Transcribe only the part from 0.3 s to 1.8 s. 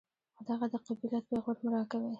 خو دغه د قبيلت پېغور مه